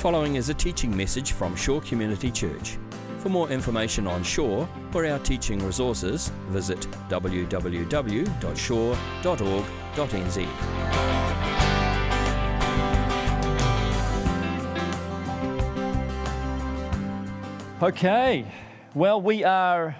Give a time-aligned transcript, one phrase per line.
[0.00, 2.78] following is a teaching message from Shore Community Church.
[3.18, 6.80] For more information on Shore or our teaching resources, visit
[7.10, 7.82] www.shore.org.nz.
[17.82, 18.46] Okay,
[18.94, 19.96] well, we are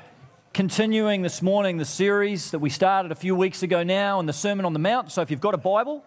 [0.55, 4.33] continuing this morning the series that we started a few weeks ago now in the
[4.33, 5.13] Sermon on the Mount.
[5.13, 6.03] So if you've got a Bible,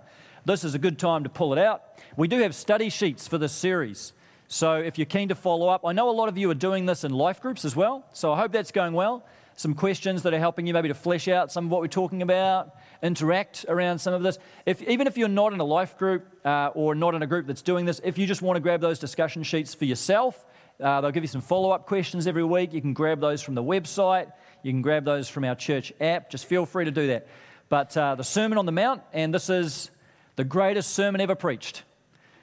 [0.45, 1.83] this is a good time to pull it out.
[2.17, 4.13] We do have study sheets for this series.
[4.47, 6.85] So if you're keen to follow up, I know a lot of you are doing
[6.85, 8.05] this in life groups as well.
[8.13, 9.25] So I hope that's going well.
[9.55, 12.21] Some questions that are helping you maybe to flesh out some of what we're talking
[12.21, 14.37] about, interact around some of this.
[14.65, 17.47] If, even if you're not in a life group uh, or not in a group
[17.47, 20.43] that's doing this, if you just want to grab those discussion sheets for yourself,
[20.79, 22.73] uh, they'll give you some follow up questions every week.
[22.73, 24.31] You can grab those from the website,
[24.63, 26.29] you can grab those from our church app.
[26.29, 27.27] Just feel free to do that.
[27.69, 29.89] But uh, the Sermon on the Mount, and this is
[30.35, 31.83] the greatest sermon ever preached.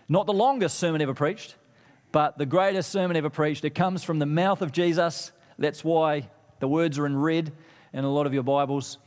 [0.09, 1.55] Not the longest sermon ever preached,
[2.13, 3.65] but the greatest sermon ever preached.
[3.65, 5.33] It comes from the mouth of Jesus.
[5.59, 7.53] That's why the words are in red
[7.93, 8.99] in a lot of your Bibles.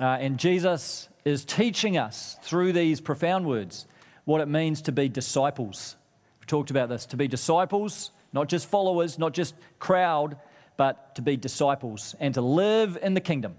[0.00, 3.86] Uh, and Jesus is teaching us through these profound words
[4.24, 5.96] what it means to be disciples.
[6.40, 7.06] We've talked about this.
[7.06, 10.36] To be disciples not just followers, not just crowd,
[10.76, 13.56] but to be disciples and to live in the kingdom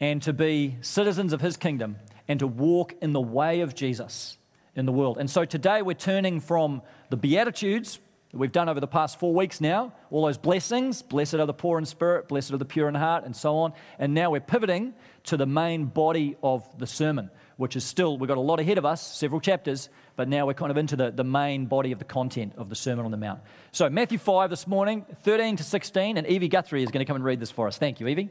[0.00, 1.96] and to be citizens of his kingdom
[2.32, 4.38] and to walk in the way of Jesus
[4.74, 5.18] in the world.
[5.18, 6.80] And so today we're turning from
[7.10, 7.98] the Beatitudes
[8.30, 11.52] that we've done over the past four weeks now, all those blessings blessed are the
[11.52, 13.74] poor in spirit, blessed are the pure in heart, and so on.
[13.98, 18.28] And now we're pivoting to the main body of the sermon, which is still, we've
[18.28, 21.10] got a lot ahead of us, several chapters, but now we're kind of into the,
[21.10, 23.40] the main body of the content of the Sermon on the Mount.
[23.72, 27.16] So, Matthew 5 this morning, 13 to 16, and Evie Guthrie is going to come
[27.16, 27.76] and read this for us.
[27.76, 28.30] Thank you, Evie.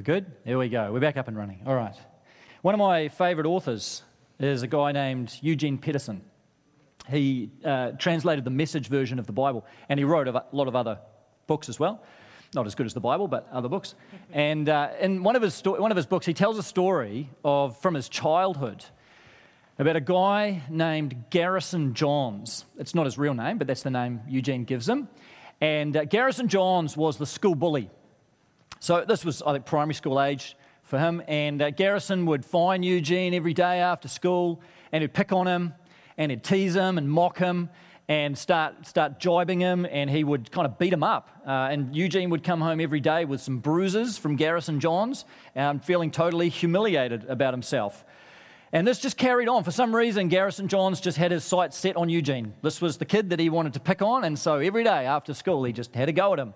[0.00, 0.32] We're good?
[0.46, 0.90] Here we go.
[0.94, 1.60] We're back up and running.
[1.66, 1.94] All right.
[2.62, 4.02] One of my favourite authors
[4.38, 6.22] is a guy named Eugene Peterson.
[7.06, 10.74] He uh, translated the message version of the Bible, and he wrote a lot of
[10.74, 11.00] other
[11.46, 12.02] books as well
[12.54, 13.94] not as good as the Bible, but other books.
[14.32, 17.28] And uh, in one of, his sto- one of his books, he tells a story
[17.44, 18.82] of, from his childhood
[19.78, 22.64] about a guy named Garrison Johns.
[22.78, 25.08] It's not his real name, but that's the name Eugene gives him.
[25.60, 27.90] And uh, Garrison Johns was the school bully.
[28.80, 31.22] So this was, I think, primary school age for him.
[31.28, 34.60] And uh, Garrison would find Eugene every day after school
[34.90, 35.74] and he'd pick on him
[36.16, 37.68] and he'd tease him and mock him
[38.08, 41.28] and start, start jibing him, and he would kind of beat him up.
[41.46, 45.24] Uh, and Eugene would come home every day with some bruises from Garrison Johns,
[45.54, 48.04] um, feeling totally humiliated about himself.
[48.72, 49.62] And this just carried on.
[49.62, 52.54] For some reason, Garrison Johns just had his sights set on Eugene.
[52.62, 55.32] This was the kid that he wanted to pick on, and so every day after
[55.32, 56.54] school, he just had a go at him.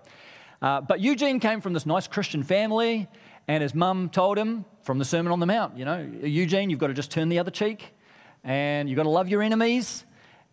[0.62, 3.08] Uh, but Eugene came from this nice Christian family,
[3.48, 6.78] and his mum told him from the Sermon on the Mount, you know, Eugene, you've
[6.78, 7.94] got to just turn the other cheek,
[8.42, 10.04] and you've got to love your enemies,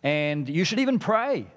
[0.04, 1.48] and you should even pray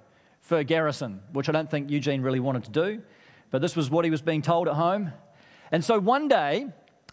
[0.40, 3.02] for Garrison, which I don't think Eugene really wanted to do,
[3.50, 5.12] but this was what he was being told at home.
[5.72, 6.66] And so one day,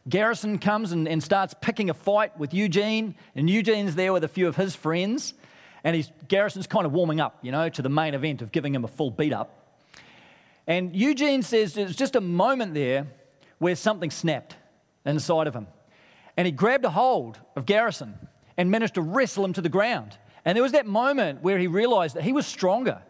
[0.09, 4.27] Garrison comes and, and starts picking a fight with Eugene, and Eugene's there with a
[4.27, 5.33] few of his friends,
[5.83, 8.73] and he's, Garrison's kind of warming up, you know, to the main event of giving
[8.75, 9.60] him a full beat up.
[10.71, 13.05] And Eugene says there's just a moment there
[13.57, 14.55] where something snapped
[15.05, 15.67] inside of him.
[16.37, 18.17] And he grabbed a hold of Garrison
[18.55, 20.17] and managed to wrestle him to the ground.
[20.45, 23.01] And there was that moment where he realized that he was stronger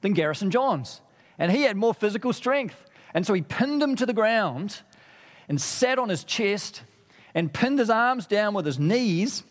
[0.00, 1.02] than Garrison Johns
[1.38, 2.86] and he had more physical strength.
[3.12, 4.80] And so he pinned him to the ground
[5.46, 6.84] and sat on his chest
[7.34, 9.42] and pinned his arms down with his knees.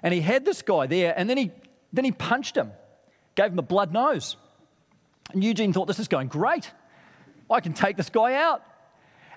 [0.00, 1.50] And he had this guy there, and then he,
[1.92, 2.70] then he punched him,
[3.34, 4.36] gave him a blood nose.
[5.32, 6.70] And Eugene thought, This is going great.
[7.50, 8.62] I can take this guy out.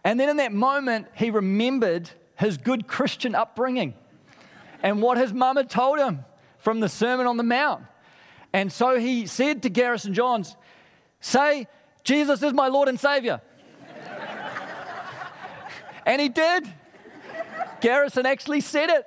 [0.04, 3.94] And then in that moment, he remembered his good Christian upbringing
[4.82, 6.26] and what his mum had told him
[6.58, 7.84] from the Sermon on the Mount.
[8.54, 10.56] And so he said to Garrison Johns,
[11.20, 11.68] Say,
[12.04, 13.42] Jesus is my Lord and Savior.
[16.06, 16.68] and he did.
[17.80, 19.06] Garrison actually said it.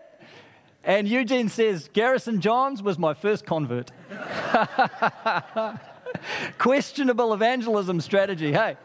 [0.84, 3.90] And Eugene says, Garrison Johns was my first convert.
[6.58, 8.76] Questionable evangelism strategy, hey?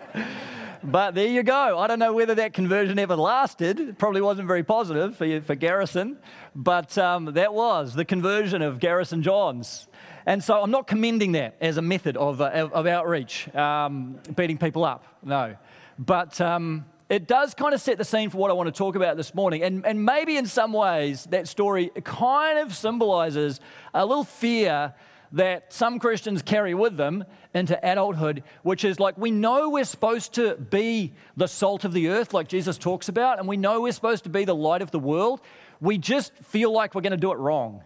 [0.84, 1.78] but there you go.
[1.78, 3.98] I don't know whether that conversion ever lasted.
[3.98, 6.18] Probably wasn't very positive for, for Garrison,
[6.56, 9.88] but um, that was the conversion of Garrison Johns.
[10.26, 14.58] And so I'm not commending that as a method of, uh, of outreach, um, beating
[14.58, 15.56] people up, no.
[15.98, 18.96] But um, it does kind of set the scene for what I want to talk
[18.96, 19.64] about this morning.
[19.64, 23.60] And, and maybe in some ways, that story kind of symbolizes
[23.94, 24.94] a little fear
[25.32, 27.24] that some Christians carry with them
[27.54, 32.10] into adulthood, which is like we know we're supposed to be the salt of the
[32.10, 34.92] earth, like Jesus talks about, and we know we're supposed to be the light of
[34.92, 35.42] the world.
[35.82, 37.84] We just feel like we're going to do it wrong.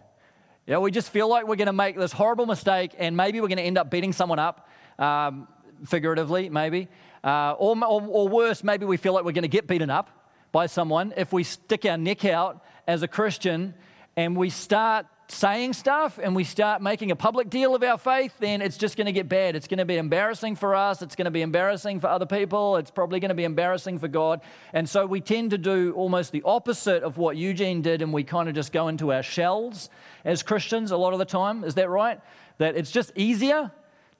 [0.66, 3.48] Yeah, we just feel like we're going to make this horrible mistake, and maybe we're
[3.48, 4.68] going to end up beating someone up,
[4.98, 5.46] um,
[5.86, 6.88] figuratively, maybe.
[7.22, 10.10] Uh, or, or, or worse, maybe we feel like we're going to get beaten up
[10.52, 13.74] by someone if we stick our neck out as a Christian
[14.16, 18.32] and we start saying stuff and we start making a public deal of our faith,
[18.38, 19.56] then it's just going to get bad.
[19.56, 21.02] It's going to be embarrassing for us.
[21.02, 22.76] It's going to be embarrassing for other people.
[22.76, 24.40] It's probably going to be embarrassing for God.
[24.72, 28.24] And so we tend to do almost the opposite of what Eugene did, and we
[28.24, 29.90] kind of just go into our shells
[30.24, 31.64] as Christians a lot of the time.
[31.64, 32.20] Is that right?
[32.58, 33.70] That it's just easier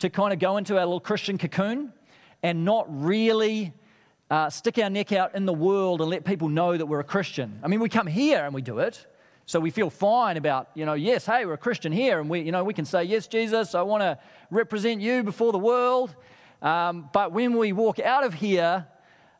[0.00, 1.92] to kind of go into our little Christian cocoon
[2.42, 3.72] and not really
[4.30, 7.04] uh, stick our neck out in the world and let people know that we're a
[7.04, 7.60] Christian.
[7.62, 9.06] I mean, we come here and we do it.
[9.46, 12.40] So we feel fine about, you know, yes, hey, we're a Christian here, and we,
[12.40, 14.18] you know, we can say, yes, Jesus, I want to
[14.50, 16.14] represent you before the world.
[16.62, 18.86] Um, but when we walk out of here,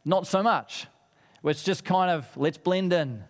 [0.04, 0.86] not so much.
[1.42, 3.24] It's just kind of let's blend in.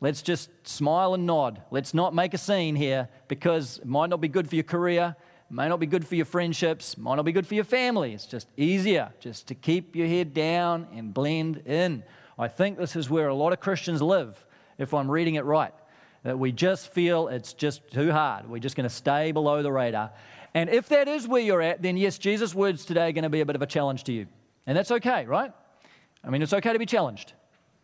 [0.00, 1.62] Let's just smile and nod.
[1.70, 5.16] Let's not make a scene here because it might not be good for your career.
[5.50, 8.14] May not be good for your friendships, might not be good for your family.
[8.14, 12.04] It's just easier just to keep your head down and blend in.
[12.38, 14.46] I think this is where a lot of Christians live,
[14.78, 15.74] if I'm reading it right.
[16.22, 18.48] That we just feel it's just too hard.
[18.48, 20.10] We're just going to stay below the radar.
[20.54, 23.30] And if that is where you're at, then yes, Jesus' words today are going to
[23.30, 24.26] be a bit of a challenge to you.
[24.66, 25.52] And that's okay, right?
[26.22, 27.32] I mean, it's okay to be challenged.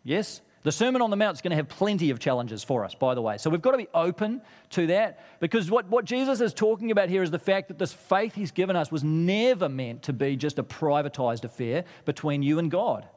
[0.04, 0.42] Yes?
[0.66, 3.14] The Sermon on the Mount is going to have plenty of challenges for us, by
[3.14, 3.38] the way.
[3.38, 7.08] So we've got to be open to that because what, what Jesus is talking about
[7.08, 10.34] here is the fact that this faith he's given us was never meant to be
[10.34, 13.08] just a privatized affair between you and God.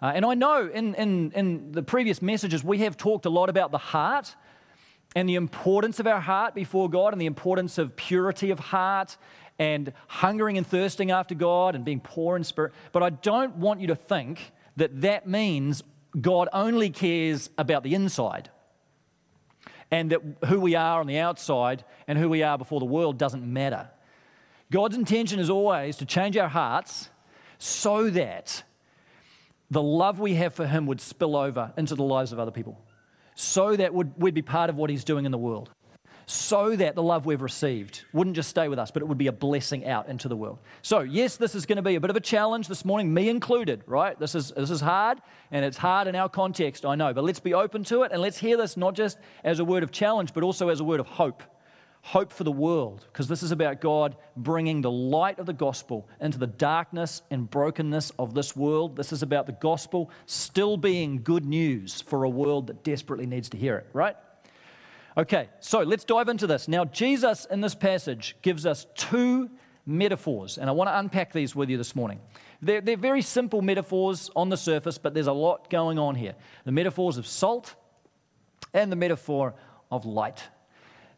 [0.00, 3.50] Uh, and I know in, in, in the previous messages we have talked a lot
[3.50, 4.34] about the heart
[5.16, 9.16] and the importance of our heart before God and the importance of purity of heart
[9.58, 12.74] and hungering and thirsting after God and being poor in spirit.
[12.92, 15.82] But I don't want you to think that that means
[16.20, 18.50] God only cares about the inside
[19.90, 23.16] and that who we are on the outside and who we are before the world
[23.16, 23.88] doesn't matter.
[24.70, 27.08] God's intention is always to change our hearts
[27.58, 28.64] so that
[29.70, 32.78] the love we have for Him would spill over into the lives of other people,
[33.36, 35.70] so that we'd be part of what He's doing in the world
[36.26, 39.28] so that the love we've received wouldn't just stay with us, but it would be
[39.28, 40.58] a blessing out into the world.
[40.82, 43.28] So, yes, this is going to be a bit of a challenge this morning, me
[43.28, 44.18] included, right?
[44.18, 45.22] This is, this is hard,
[45.52, 48.20] and it's hard in our context, I know, but let's be open to it and
[48.20, 50.98] let's hear this not just as a word of challenge, but also as a word
[50.98, 51.44] of hope.
[52.10, 56.08] Hope for the world, because this is about God bringing the light of the gospel
[56.20, 58.94] into the darkness and brokenness of this world.
[58.94, 63.48] This is about the gospel still being good news for a world that desperately needs
[63.48, 64.14] to hear it, right?
[65.16, 66.68] Okay, so let's dive into this.
[66.68, 69.50] Now, Jesus in this passage gives us two
[69.84, 72.20] metaphors, and I want to unpack these with you this morning.
[72.62, 76.36] They're, they're very simple metaphors on the surface, but there's a lot going on here.
[76.64, 77.74] The metaphors of salt
[78.72, 79.54] and the metaphor
[79.90, 80.44] of light.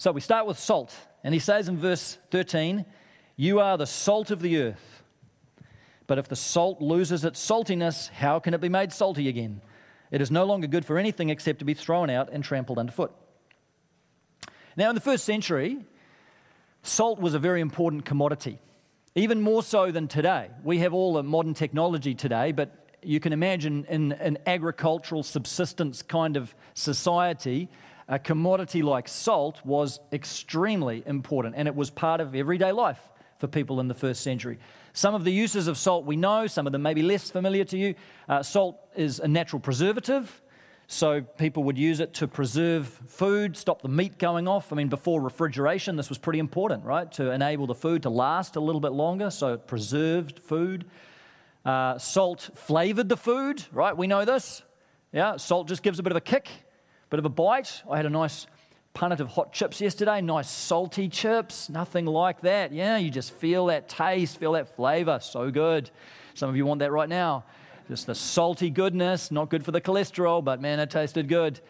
[0.01, 2.85] So we start with salt, and he says in verse 13,
[3.35, 5.03] You are the salt of the earth.
[6.07, 9.61] But if the salt loses its saltiness, how can it be made salty again?
[10.13, 13.13] It is no longer good for anything except to be thrown out and trampled underfoot.
[14.77, 15.79] Now, in the first century,
[16.85, 18.61] salt was a very important commodity,
[19.17, 20.51] even more so than today.
[20.63, 26.03] We have all the modern technology today, but you can imagine in an agricultural subsistence
[26.03, 27.69] kind of society,
[28.09, 33.01] a commodity like salt was extremely important and it was part of everyday life
[33.39, 34.59] for people in the first century.
[34.93, 37.65] Some of the uses of salt we know, some of them may be less familiar
[37.65, 37.95] to you.
[38.29, 40.43] Uh, salt is a natural preservative.
[40.91, 44.73] So people would use it to preserve food, stop the meat going off.
[44.73, 47.13] I mean, before refrigeration, this was pretty important, right?
[47.13, 50.87] To enable the food to last a little bit longer, so it preserved food.
[51.63, 53.95] Uh, salt flavored the food, right?
[53.95, 54.63] We know this.
[55.13, 56.49] Yeah, salt just gives a bit of a kick,
[57.11, 57.83] bit of a bite.
[57.91, 58.47] I had a nice
[58.95, 62.73] punnet of hot chips yesterday, nice salty chips, nothing like that.
[62.73, 65.91] Yeah, you just feel that taste, feel that flavor, so good.
[66.35, 67.45] Some of you want that right now.
[67.89, 71.61] Just the salty goodness, not good for the cholesterol, but man, it tasted good.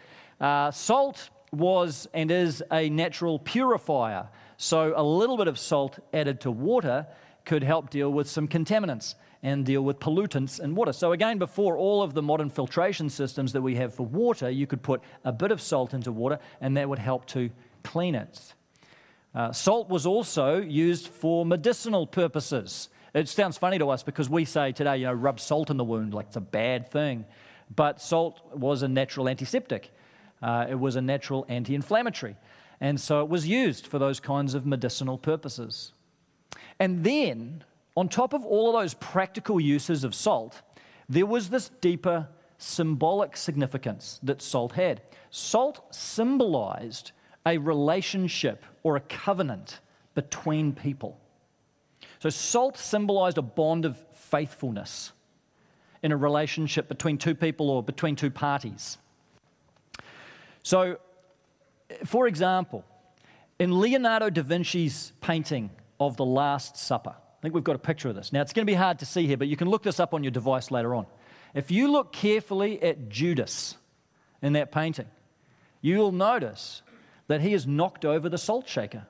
[0.41, 4.29] Uh, salt was and is a natural purifier.
[4.57, 7.07] So a little bit of salt added to water
[7.45, 9.15] could help deal with some contaminants.
[9.43, 10.93] And deal with pollutants in water.
[10.93, 14.67] So, again, before all of the modern filtration systems that we have for water, you
[14.67, 17.51] could put a bit of salt into water and that would help to
[17.85, 18.55] clean it.
[19.35, 22.89] Uh, salt was also used for medicinal purposes.
[23.15, 25.85] It sounds funny to us because we say today, you know, rub salt in the
[25.85, 27.25] wound like it's a bad thing.
[27.75, 29.91] But salt was a natural antiseptic,
[30.43, 32.37] uh, it was a natural anti inflammatory.
[32.81, 35.93] And so it was used for those kinds of medicinal purposes.
[36.79, 37.65] And then,
[37.99, 40.63] on top of all of those practical uses of salt,
[41.09, 45.03] there was this deeper symbolic significance that salt had.
[45.31, 47.11] Salt symbolized
[47.45, 49.81] a relationship or a covenant
[50.15, 51.19] between people.
[52.21, 55.11] So, salt symbolized a bond of faithfulness
[56.05, 58.97] in a relationship between two people or between two parties.
[60.63, 60.99] So,
[62.05, 62.85] for example,
[63.59, 68.09] in Leonardo da Vinci's painting of the Last Supper, I think we've got a picture
[68.09, 68.33] of this.
[68.33, 70.13] Now, it's going to be hard to see here, but you can look this up
[70.13, 71.07] on your device later on.
[71.55, 73.77] If you look carefully at Judas
[74.43, 75.07] in that painting,
[75.81, 76.83] you'll notice
[77.29, 79.07] that he has knocked over the salt shaker.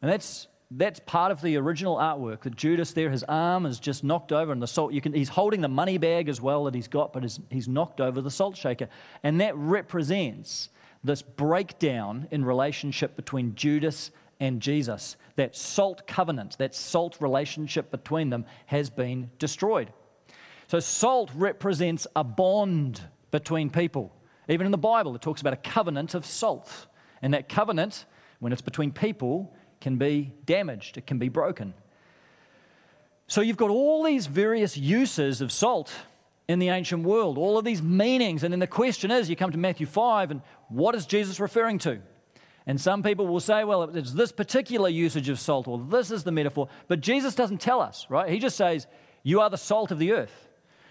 [0.00, 4.02] And that's, that's part of the original artwork that Judas there, his arm is just
[4.02, 6.74] knocked over, and the salt, you can, he's holding the money bag as well that
[6.74, 8.88] he's got, but he's, he's knocked over the salt shaker.
[9.22, 10.70] And that represents
[11.04, 15.16] this breakdown in relationship between Judas and Jesus.
[15.36, 19.92] That salt covenant, that salt relationship between them has been destroyed.
[20.68, 23.00] So, salt represents a bond
[23.30, 24.12] between people.
[24.48, 26.86] Even in the Bible, it talks about a covenant of salt.
[27.22, 28.04] And that covenant,
[28.40, 31.74] when it's between people, can be damaged, it can be broken.
[33.28, 35.92] So you've got all these various uses of salt
[36.48, 38.44] in the ancient world, all of these meanings.
[38.44, 41.78] And then the question is you come to Matthew 5, and what is Jesus referring
[41.80, 42.00] to?
[42.66, 46.24] And some people will say, well, it's this particular usage of salt, or this is
[46.24, 46.68] the metaphor.
[46.88, 48.28] But Jesus doesn't tell us, right?
[48.28, 48.88] He just says,
[49.22, 50.48] you are the salt of the earth.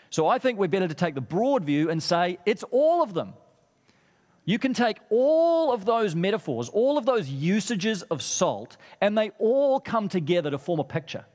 [0.10, 3.14] So I think we're better to take the broad view and say, it's all of
[3.14, 3.34] them.
[4.46, 9.32] You can take all of those metaphors, all of those usages of salt, and they
[9.40, 11.26] all come together to form a picture.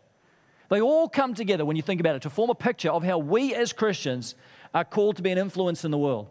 [0.70, 3.18] They all come together, when you think about it, to form a picture of how
[3.18, 4.36] we as Christians
[4.72, 6.28] are called to be an influence in the world.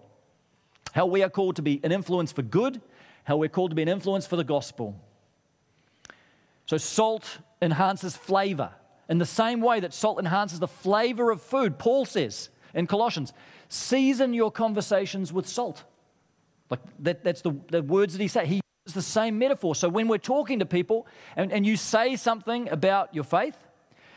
[0.94, 2.82] How we are called to be an influence for good,
[3.30, 5.00] how we're called to be an influence for the gospel.
[6.66, 8.72] So, salt enhances flavor.
[9.08, 13.32] In the same way that salt enhances the flavor of food, Paul says in Colossians,
[13.68, 15.84] season your conversations with salt.
[16.72, 18.48] Like that, that's the, the words that he said.
[18.48, 19.76] He uses the same metaphor.
[19.76, 21.06] So when we're talking to people
[21.36, 23.58] and, and you say something about your faith,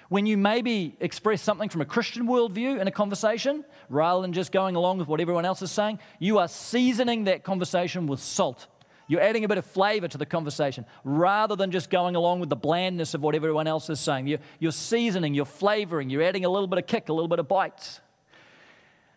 [0.08, 4.52] when you maybe express something from a Christian worldview in a conversation, rather than just
[4.52, 8.68] going along with what everyone else is saying, you are seasoning that conversation with salt.
[9.08, 12.48] You're adding a bit of flavor to the conversation rather than just going along with
[12.48, 14.26] the blandness of what everyone else is saying.
[14.26, 17.38] You're, you're seasoning, you're flavoring, you're adding a little bit of kick, a little bit
[17.38, 18.00] of bite.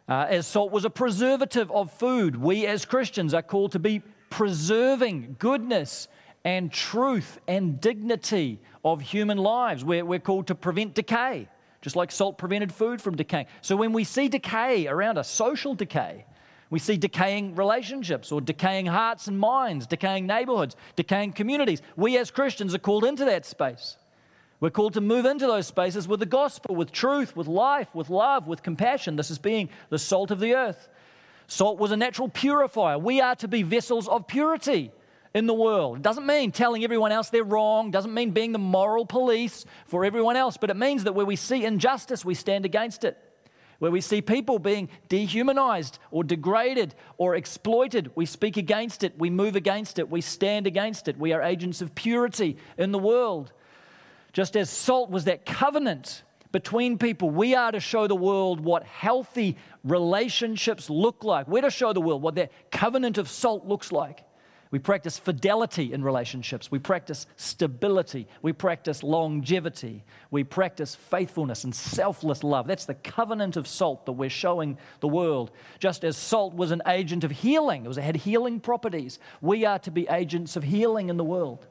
[0.08, 4.02] Uh, as salt was a preservative of food, we as Christians are called to be
[4.30, 6.08] preserving goodness
[6.44, 9.84] and truth and dignity of human lives.
[9.84, 11.48] We're, we're called to prevent decay,
[11.82, 13.48] just like salt prevented food from decaying.
[13.62, 16.26] So when we see decay around us, social decay,
[16.76, 21.82] we see decaying relationships or decaying hearts and minds, decaying neighborhoods, decaying communities.
[21.96, 23.96] We as Christians are called into that space.
[24.60, 28.10] We're called to move into those spaces with the gospel, with truth, with life, with
[28.10, 29.16] love, with compassion.
[29.16, 30.90] This is being the salt of the earth.
[31.48, 33.00] Salt was a natural purifier.
[33.00, 34.92] We are to be vessels of purity
[35.34, 35.96] in the world.
[35.96, 40.04] It doesn't mean telling everyone else they're wrong, doesn't mean being the moral police for
[40.04, 43.18] everyone else, but it means that where we see injustice, we stand against it.
[43.80, 49.30] Where we see people being dehumanized or degraded or exploited, we speak against it, we
[49.30, 51.18] move against it, we stand against it.
[51.18, 53.52] We are agents of purity in the world.
[54.34, 58.84] Just as salt was that covenant between people, we are to show the world what
[58.84, 61.48] healthy relationships look like.
[61.48, 64.24] We're to show the world what that covenant of salt looks like.
[64.76, 66.70] We practice fidelity in relationships.
[66.70, 68.28] We practice stability.
[68.42, 70.04] We practice longevity.
[70.32, 72.68] We practice faithfulness and selfless love.
[72.68, 75.52] That's the covenant of salt that we're showing the world.
[75.80, 79.18] Just as salt was an agent of healing, it, was, it had healing properties.
[79.40, 81.66] We are to be agents of healing in the world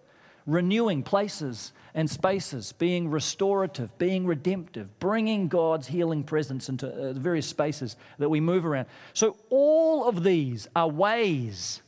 [0.46, 7.20] renewing places and spaces, being restorative, being redemptive, bringing God's healing presence into uh, the
[7.20, 8.86] various spaces that we move around.
[9.12, 11.82] So, all of these are ways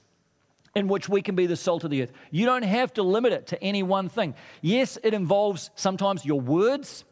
[0.76, 2.12] in which we can be the salt of the earth.
[2.30, 4.35] You don't have to limit it to any one thing.
[4.61, 7.04] Yes, it involves sometimes your words.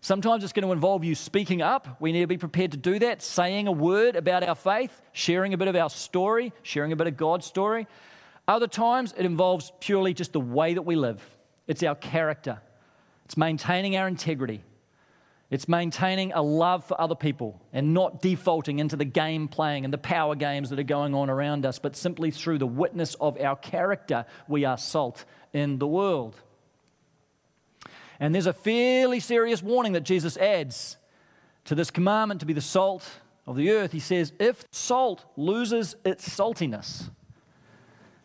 [0.00, 2.00] Sometimes it's going to involve you speaking up.
[2.00, 5.54] We need to be prepared to do that, saying a word about our faith, sharing
[5.54, 7.86] a bit of our story, sharing a bit of God's story.
[8.48, 11.22] Other times, it involves purely just the way that we live,
[11.68, 12.60] it's our character,
[13.24, 14.64] it's maintaining our integrity.
[15.50, 19.92] It's maintaining a love for other people and not defaulting into the game playing and
[19.92, 23.40] the power games that are going on around us, but simply through the witness of
[23.40, 25.24] our character, we are salt
[25.54, 26.36] in the world.
[28.20, 30.98] And there's a fairly serious warning that Jesus adds
[31.64, 33.08] to this commandment to be the salt
[33.46, 33.92] of the earth.
[33.92, 37.10] He says, If salt loses its saltiness,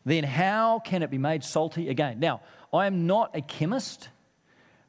[0.04, 2.20] then how can it be made salty again?
[2.20, 2.42] Now,
[2.74, 4.10] I am not a chemist.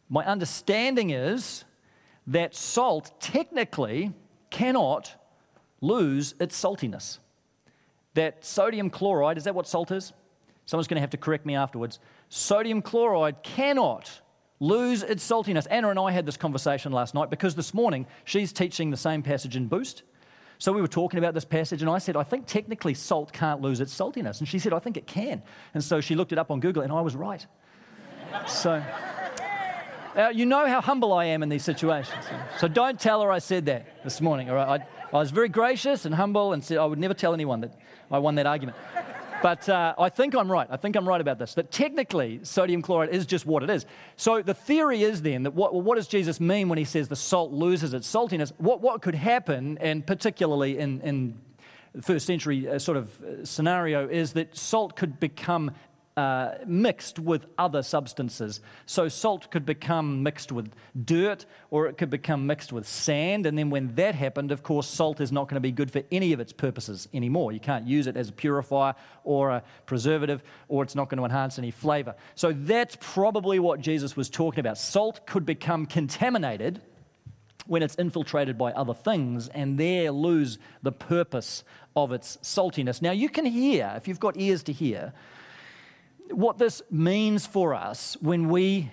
[0.09, 1.65] My understanding is
[2.27, 4.13] that salt technically
[4.51, 5.15] cannot
[5.81, 7.19] lose its saltiness.
[8.15, 10.13] That sodium chloride, is that what salt is?
[10.67, 11.99] Someone's going to have to correct me afterwards.
[12.29, 14.21] Sodium chloride cannot
[14.61, 15.67] lose its saltiness.
[15.71, 19.23] Anna and I had this conversation last night because this morning she's teaching the same
[19.23, 20.05] passage in Boost.
[20.59, 23.61] So we were talking about this passage, and I said, I think technically salt can't
[23.61, 24.39] lose its saltiness.
[24.39, 25.43] And she said, I think it can.
[25.75, 27.45] And so she looked it up on Google, and I was right.
[28.47, 28.83] so
[30.17, 32.25] uh, you know how humble I am in these situations.
[32.59, 34.81] So don't tell her I said that this morning, all right?
[34.81, 37.79] I, I was very gracious and humble and said I would never tell anyone that
[38.11, 38.77] I won that argument.
[39.43, 40.67] But uh, I think I'm right.
[40.71, 41.53] I think I'm right about this.
[41.55, 43.85] That technically, sodium chloride is just what it is.
[44.17, 47.09] So the theory is then that what, well, what does Jesus mean when he says
[47.09, 48.53] the salt loses its saltiness?
[48.57, 51.39] What, what could happen, and particularly in, in
[52.01, 55.73] first century uh, sort of uh, scenario, is that salt could become
[56.17, 58.61] uh, mixed with other substances.
[58.87, 60.71] So salt could become mixed with
[61.05, 63.47] dirt or it could become mixed with sand.
[63.47, 66.03] And then when that happened, of course, salt is not going to be good for
[66.13, 67.51] any of its purposes anymore.
[67.51, 68.95] You can't use it as a purifier
[69.25, 72.15] or a preservative or it's not going to enhance any flavor.
[72.37, 74.79] So that's probably what Jesus was talking about.
[74.79, 76.81] Salt could become contaminated
[77.67, 81.65] when it's infiltrated by other things and there lose the purpose
[81.97, 83.03] of its saltiness.
[83.03, 85.13] Now, you can hear, if you've got ears to hear,
[86.31, 88.91] what this means for us when we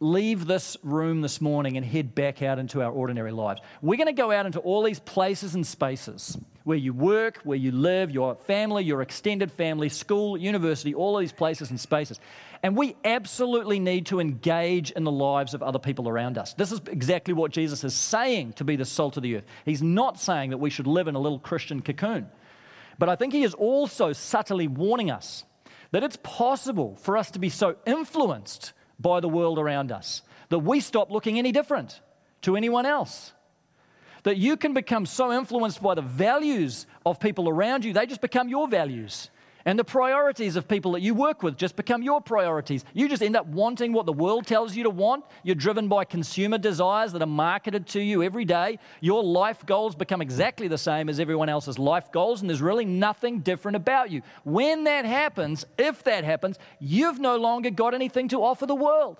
[0.00, 3.60] leave this room this morning and head back out into our ordinary lives.
[3.80, 7.56] We're going to go out into all these places and spaces where you work, where
[7.56, 12.18] you live, your family, your extended family, school, university, all of these places and spaces.
[12.62, 16.54] And we absolutely need to engage in the lives of other people around us.
[16.54, 19.44] This is exactly what Jesus is saying to be the salt of the earth.
[19.64, 22.26] He's not saying that we should live in a little Christian cocoon.
[22.98, 25.44] But I think he is also subtly warning us
[25.96, 30.58] that it's possible for us to be so influenced by the world around us that
[30.58, 32.02] we stop looking any different
[32.42, 33.32] to anyone else.
[34.24, 38.20] That you can become so influenced by the values of people around you, they just
[38.20, 39.30] become your values.
[39.66, 42.84] And the priorities of people that you work with just become your priorities.
[42.94, 45.24] You just end up wanting what the world tells you to want.
[45.42, 48.78] You're driven by consumer desires that are marketed to you every day.
[49.00, 52.84] Your life goals become exactly the same as everyone else's life goals, and there's really
[52.84, 54.22] nothing different about you.
[54.44, 59.16] When that happens, if that happens, you've no longer got anything to offer the world.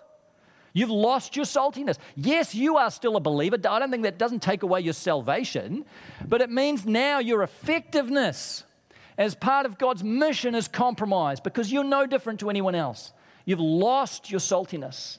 [0.73, 1.99] You've lost your saltiness.
[2.15, 3.57] Yes, you are still a believer.
[3.57, 5.85] I don't think that doesn't take away your salvation,
[6.25, 8.63] but it means now your effectiveness
[9.19, 13.13] as part of God's mission is compromise because you're no different to anyone else.
[13.45, 15.19] You've lost your saltiness.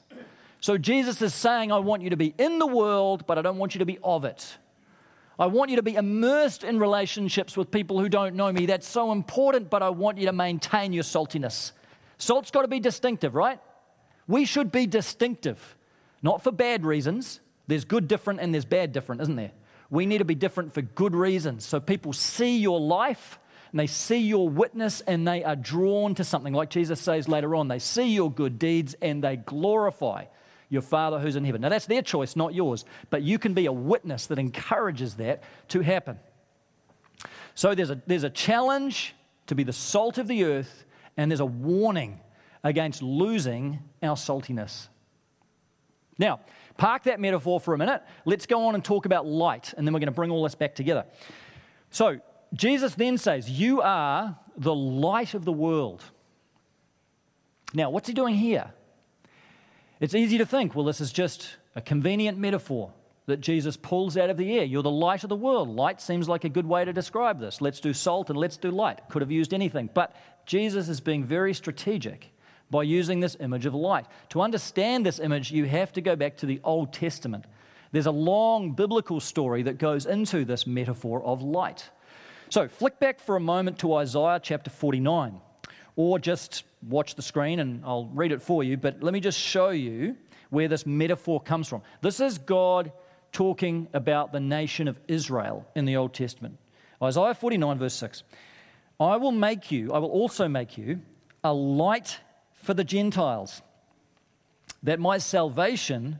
[0.60, 3.58] So Jesus is saying, I want you to be in the world, but I don't
[3.58, 4.56] want you to be of it.
[5.38, 8.66] I want you to be immersed in relationships with people who don't know me.
[8.66, 11.72] That's so important, but I want you to maintain your saltiness.
[12.18, 13.60] Salt's got to be distinctive, right?
[14.26, 15.76] We should be distinctive,
[16.22, 17.40] not for bad reasons.
[17.68, 19.52] There's good different and there's bad different, isn't there?
[19.90, 21.64] We need to be different for good reasons.
[21.64, 23.38] So people see your life
[23.70, 26.52] and they see your witness and they are drawn to something.
[26.52, 30.24] Like Jesus says later on, they see your good deeds and they glorify
[30.70, 31.60] your Father who's in heaven.
[31.60, 35.42] Now, that's their choice, not yours, but you can be a witness that encourages that
[35.68, 36.18] to happen.
[37.54, 39.14] So, there's a, there's a challenge
[39.46, 40.84] to be the salt of the earth,
[41.16, 42.20] and there's a warning
[42.62, 44.88] against losing our saltiness.
[46.18, 46.40] Now,
[46.76, 48.02] park that metaphor for a minute.
[48.24, 50.54] Let's go on and talk about light, and then we're going to bring all this
[50.54, 51.04] back together.
[51.90, 52.20] So,
[52.54, 56.02] Jesus then says, You are the light of the world.
[57.74, 58.72] Now, what's he doing here?
[60.00, 62.92] It's easy to think, well, this is just a convenient metaphor
[63.26, 64.64] that Jesus pulls out of the air.
[64.64, 65.68] You're the light of the world.
[65.68, 67.60] Light seems like a good way to describe this.
[67.60, 69.00] Let's do salt and let's do light.
[69.10, 69.90] Could have used anything.
[69.92, 72.32] But Jesus is being very strategic
[72.70, 74.06] by using this image of light.
[74.30, 77.44] To understand this image, you have to go back to the Old Testament.
[77.92, 81.90] There's a long biblical story that goes into this metaphor of light.
[82.50, 85.38] So, flick back for a moment to Isaiah chapter 49,
[85.96, 89.38] or just watch the screen and I'll read it for you, but let me just
[89.38, 90.16] show you
[90.48, 91.82] where this metaphor comes from.
[92.00, 92.90] This is God
[93.32, 96.56] talking about the nation of Israel in the Old Testament.
[97.02, 98.22] Isaiah 49, verse 6.
[98.98, 101.02] I will make you, I will also make you
[101.44, 102.18] a light
[102.54, 103.60] for the Gentiles,
[104.82, 106.18] that my salvation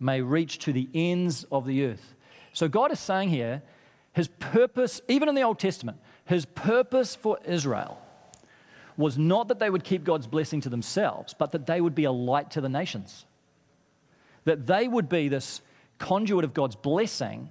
[0.00, 2.14] may reach to the ends of the earth.
[2.54, 3.62] So God is saying here,
[4.16, 8.00] his purpose, even in the Old Testament, his purpose for Israel
[8.96, 12.04] was not that they would keep God's blessing to themselves, but that they would be
[12.04, 13.26] a light to the nations.
[14.44, 15.60] That they would be this
[15.98, 17.50] conduit of God's blessing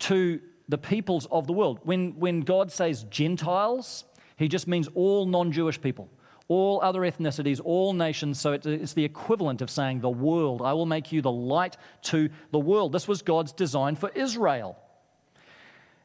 [0.00, 1.80] to the peoples of the world.
[1.84, 4.04] When, when God says Gentiles,
[4.36, 6.10] he just means all non Jewish people,
[6.48, 8.38] all other ethnicities, all nations.
[8.38, 10.60] So it's the equivalent of saying the world.
[10.60, 12.92] I will make you the light to the world.
[12.92, 14.76] This was God's design for Israel.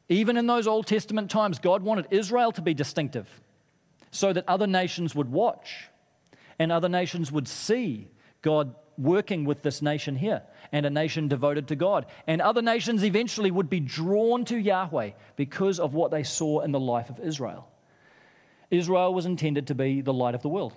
[0.09, 3.29] Even in those Old Testament times, God wanted Israel to be distinctive
[4.11, 5.87] so that other nations would watch
[6.57, 8.09] and other nations would see
[8.41, 10.41] God working with this nation here
[10.71, 12.05] and a nation devoted to God.
[12.27, 16.71] And other nations eventually would be drawn to Yahweh because of what they saw in
[16.71, 17.69] the life of Israel.
[18.71, 20.75] Israel was intended to be the light of the world.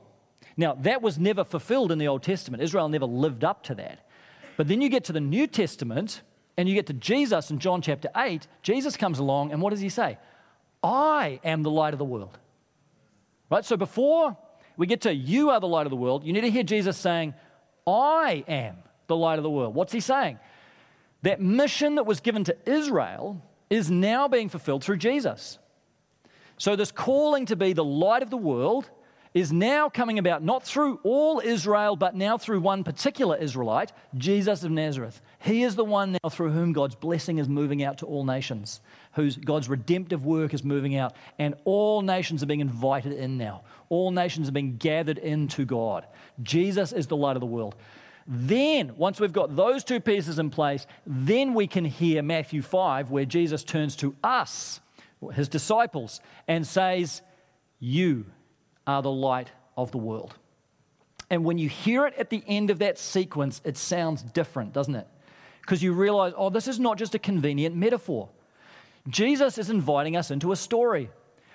[0.56, 2.62] Now, that was never fulfilled in the Old Testament.
[2.62, 4.06] Israel never lived up to that.
[4.56, 6.22] But then you get to the New Testament
[6.56, 8.46] and you get to Jesus in John chapter 8.
[8.62, 10.18] Jesus comes along and what does he say?
[10.82, 12.38] I am the light of the world.
[13.50, 13.64] Right?
[13.64, 14.36] So before
[14.76, 16.96] we get to you are the light of the world, you need to hear Jesus
[16.96, 17.34] saying,
[17.86, 19.74] I am the light of the world.
[19.74, 20.38] What's he saying?
[21.22, 25.58] That mission that was given to Israel is now being fulfilled through Jesus.
[26.58, 28.90] So, this calling to be the light of the world
[29.34, 34.62] is now coming about not through all Israel, but now through one particular Israelite, Jesus
[34.62, 35.20] of Nazareth.
[35.38, 38.80] He is the one now through whom God's blessing is moving out to all nations,
[39.12, 43.62] whose God's redemptive work is moving out, and all nations are being invited in now.
[43.88, 46.06] All nations are being gathered into God.
[46.42, 47.74] Jesus is the light of the world.
[48.26, 53.10] Then, once we've got those two pieces in place, then we can hear Matthew 5,
[53.10, 54.80] where Jesus turns to us,
[55.34, 57.22] his disciples, and says,
[57.80, 58.26] You
[58.86, 60.34] are the light of the world.
[61.30, 64.94] And when you hear it at the end of that sequence, it sounds different, doesn't
[64.94, 65.06] it?
[65.62, 68.28] Because you realize, oh, this is not just a convenient metaphor.
[69.08, 71.10] Jesus is inviting us into a story.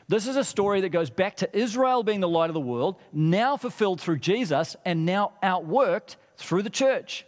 [0.07, 2.95] This is a story that goes back to Israel being the light of the world,
[3.11, 7.25] now fulfilled through Jesus, and now outworked through the church.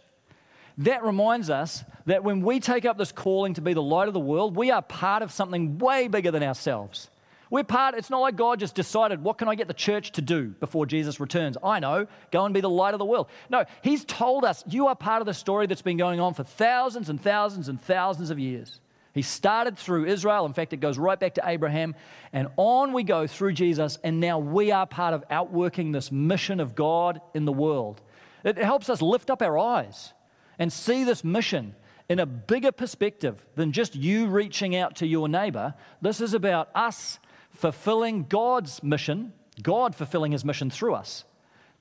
[0.78, 4.14] That reminds us that when we take up this calling to be the light of
[4.14, 7.10] the world, we are part of something way bigger than ourselves.
[7.50, 10.22] We're part, it's not like God just decided, what can I get the church to
[10.22, 11.56] do before Jesus returns?
[11.62, 13.28] I know, go and be the light of the world.
[13.50, 16.44] No, He's told us, you are part of the story that's been going on for
[16.44, 18.80] thousands and thousands and thousands of years.
[19.12, 20.46] He started through Israel.
[20.46, 21.96] In fact, it goes right back to Abraham.
[22.32, 23.98] And on we go through Jesus.
[24.04, 28.00] And now we are part of outworking this mission of God in the world.
[28.44, 30.12] It helps us lift up our eyes
[30.58, 31.74] and see this mission
[32.08, 35.74] in a bigger perspective than just you reaching out to your neighbor.
[36.00, 37.18] This is about us
[37.50, 39.32] fulfilling God's mission,
[39.62, 41.24] God fulfilling his mission through us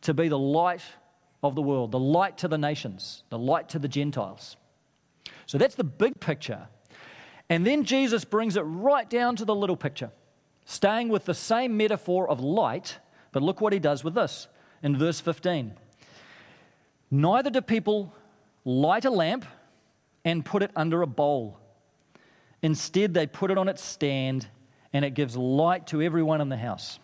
[0.02, 0.82] to be the light
[1.42, 4.58] of the world, the light to the nations, the light to the Gentiles.
[5.46, 6.68] So that's the big picture.
[7.50, 10.12] And then Jesus brings it right down to the little picture,
[10.66, 13.00] staying with the same metaphor of light,
[13.32, 14.48] but look what he does with this
[14.84, 15.74] in verse 15.
[17.12, 18.14] Neither do people
[18.66, 19.46] light a lamp
[20.24, 21.58] and put it under a bowl.
[22.62, 24.48] Instead, they put it on its stand
[24.94, 27.00] and it gives light to everyone in the house.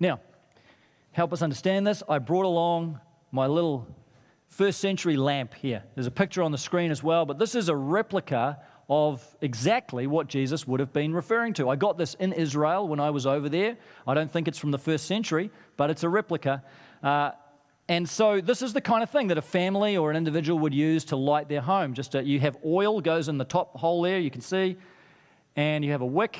[0.00, 0.20] Now,
[1.12, 2.02] help us understand this.
[2.08, 3.00] I brought along
[3.32, 3.86] my little
[4.48, 5.82] first century lamp here.
[5.94, 10.06] There's a picture on the screen as well, but this is a replica of exactly
[10.06, 11.70] what Jesus would have been referring to.
[11.70, 13.76] I got this in Israel when I was over there.
[14.06, 16.62] I don't think it's from the first century, but it's a replica.
[17.02, 17.30] Uh,
[17.88, 20.74] and so this is the kind of thing that a family or an individual would
[20.74, 21.94] use to light their home.
[21.94, 24.76] Just a, you have oil goes in the top hole there, you can see,
[25.56, 26.38] and you have a wick.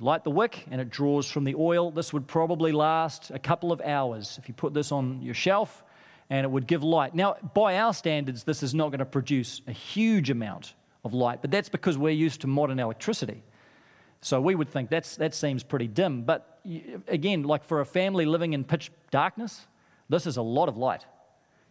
[0.00, 1.90] Light the wick, and it draws from the oil.
[1.90, 5.84] This would probably last a couple of hours if you put this on your shelf,
[6.30, 7.14] and it would give light.
[7.14, 11.42] Now, by our standards, this is not going to produce a huge amount of light,
[11.42, 13.42] but that's because we're used to modern electricity.
[14.22, 16.22] So we would think that's, that seems pretty dim.
[16.22, 16.60] But
[17.08, 19.66] again, like for a family living in pitch darkness,
[20.08, 21.04] this is a lot of light.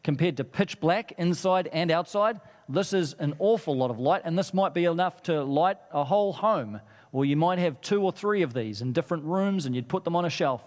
[0.03, 4.37] Compared to pitch black inside and outside, this is an awful lot of light, and
[4.37, 6.79] this might be enough to light a whole home.
[7.11, 10.03] Or you might have two or three of these in different rooms and you'd put
[10.03, 10.63] them on a shelf.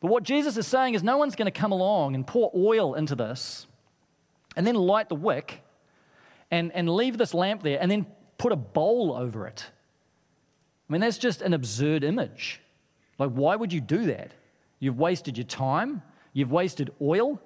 [0.00, 2.94] But what Jesus is saying is no one's going to come along and pour oil
[2.94, 3.66] into this
[4.56, 5.62] and then light the wick
[6.50, 8.06] and, and leave this lamp there and then
[8.38, 9.66] put a bowl over it.
[10.88, 12.60] I mean, that's just an absurd image.
[13.18, 14.32] Like, why would you do that?
[14.80, 16.02] You've wasted your time,
[16.38, 17.40] You've wasted oil,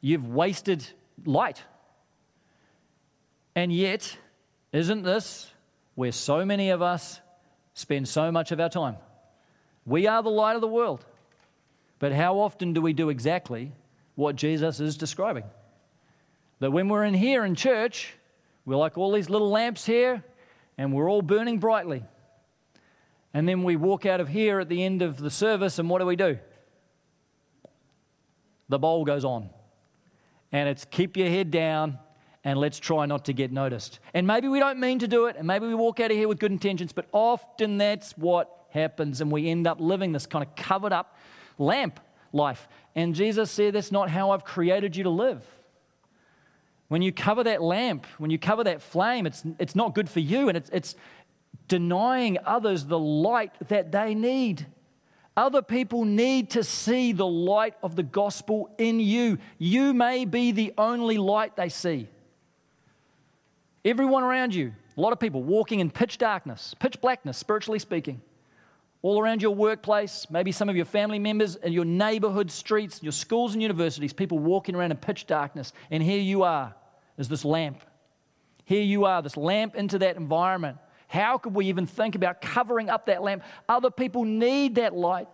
[0.00, 0.86] you've wasted
[1.24, 1.64] light.
[3.56, 4.16] And yet,
[4.72, 5.50] isn't this
[5.96, 7.20] where so many of us
[7.74, 8.96] spend so much of our time?
[9.86, 11.04] We are the light of the world.
[11.98, 13.72] But how often do we do exactly
[14.14, 15.44] what Jesus is describing?
[16.60, 18.14] That when we're in here in church,
[18.64, 20.24] we're like all these little lamps here,
[20.78, 22.04] and we're all burning brightly.
[23.32, 26.00] And then we walk out of here at the end of the service, and what
[26.00, 26.38] do we do?
[28.68, 29.50] The bowl goes on.
[30.52, 31.98] And it's keep your head down
[32.44, 33.98] and let's try not to get noticed.
[34.14, 36.28] And maybe we don't mean to do it, and maybe we walk out of here
[36.28, 40.44] with good intentions, but often that's what happens, and we end up living this kind
[40.44, 41.16] of covered up
[41.58, 42.00] lamp
[42.32, 42.68] life.
[42.94, 45.44] And Jesus said, That's not how I've created you to live.
[46.88, 50.20] When you cover that lamp, when you cover that flame, it's, it's not good for
[50.20, 50.96] you, and it's, it's
[51.68, 54.66] denying others the light that they need.
[55.36, 59.38] Other people need to see the light of the gospel in you.
[59.58, 62.08] You may be the only light they see.
[63.84, 68.20] Everyone around you, a lot of people walking in pitch darkness, pitch blackness, spiritually speaking.
[69.02, 73.12] All around your workplace, maybe some of your family members in your neighborhood streets, your
[73.12, 75.72] schools and universities, people walking around in pitch darkness.
[75.90, 76.74] And here you are,
[77.16, 77.80] as this lamp.
[78.66, 80.76] Here you are, this lamp into that environment.
[81.08, 83.42] How could we even think about covering up that lamp?
[83.66, 85.28] Other people need that light.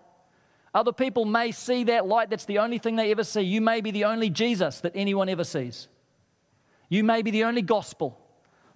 [0.72, 3.40] Other people may see that light, that's the only thing they ever see.
[3.40, 5.88] You may be the only Jesus that anyone ever sees.
[6.88, 8.20] You may be the only gospel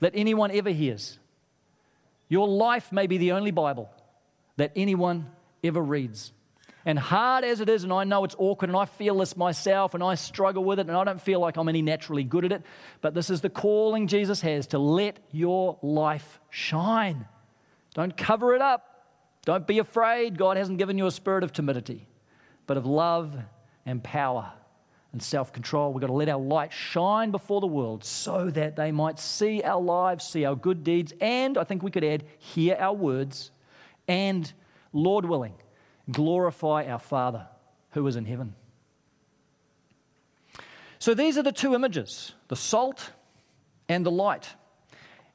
[0.00, 1.18] that anyone ever hears.
[2.28, 3.90] Your life may be the only Bible
[4.56, 5.30] that anyone
[5.62, 6.32] ever reads.
[6.86, 9.92] And hard as it is, and I know it's awkward, and I feel this myself,
[9.92, 12.52] and I struggle with it, and I don't feel like I'm any naturally good at
[12.52, 12.62] it,
[13.02, 17.26] but this is the calling Jesus has to let your life shine.
[17.94, 18.86] Don't cover it up.
[19.44, 20.38] Don't be afraid.
[20.38, 22.08] God hasn't given you a spirit of timidity,
[22.66, 23.36] but of love
[23.84, 24.52] and power
[25.12, 25.92] and self control.
[25.92, 29.62] We've got to let our light shine before the world so that they might see
[29.62, 33.50] our lives, see our good deeds, and I think we could add, hear our words,
[34.06, 34.52] and,
[34.92, 35.54] Lord willing,
[36.10, 37.46] glorify our Father
[37.90, 38.54] who is in heaven.
[40.98, 43.12] So these are the two images the salt
[43.88, 44.54] and the light.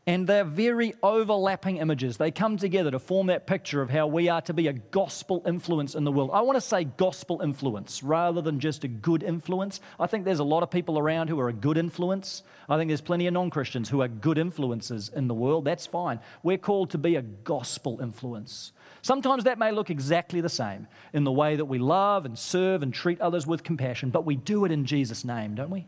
[0.08, 2.18] And they're very overlapping images.
[2.18, 5.42] They come together to form that picture of how we are to be a gospel
[5.48, 6.30] influence in the world.
[6.32, 9.82] I want to say gospel influence rather than just a good influence.
[10.00, 12.44] I think there's a lot of people around who are a good influence.
[12.70, 15.66] I think there's plenty of non Christians who are good influences in the world.
[15.66, 16.20] That's fine.
[16.44, 18.74] We're called to be a gospel influence.
[19.02, 22.84] Sometimes that may look exactly the same in the way that we love and serve
[22.84, 25.88] and treat others with compassion, but we do it in Jesus' name, don't we?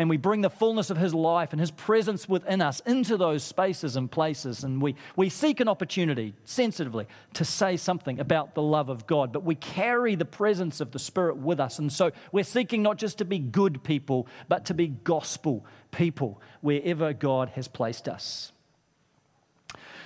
[0.00, 3.44] And we bring the fullness of His life and His presence within us into those
[3.44, 4.64] spaces and places.
[4.64, 9.30] And we, we seek an opportunity sensitively to say something about the love of God,
[9.30, 11.78] but we carry the presence of the Spirit with us.
[11.78, 16.40] And so we're seeking not just to be good people, but to be gospel people
[16.62, 18.52] wherever God has placed us.